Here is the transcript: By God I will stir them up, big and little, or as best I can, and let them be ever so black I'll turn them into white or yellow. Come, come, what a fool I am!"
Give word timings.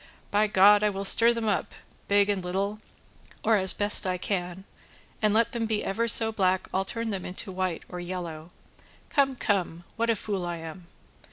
By 0.31 0.47
God 0.47 0.83
I 0.83 0.89
will 0.89 1.05
stir 1.05 1.31
them 1.31 1.47
up, 1.47 1.75
big 2.07 2.27
and 2.27 2.43
little, 2.43 2.79
or 3.43 3.55
as 3.57 3.71
best 3.71 4.07
I 4.07 4.17
can, 4.17 4.63
and 5.21 5.31
let 5.31 5.51
them 5.51 5.67
be 5.67 5.83
ever 5.83 6.07
so 6.07 6.31
black 6.31 6.67
I'll 6.73 6.85
turn 6.85 7.11
them 7.11 7.23
into 7.23 7.51
white 7.51 7.83
or 7.87 7.99
yellow. 7.99 8.49
Come, 9.09 9.35
come, 9.35 9.83
what 9.97 10.09
a 10.09 10.15
fool 10.15 10.43
I 10.43 10.55
am!" 10.57 10.87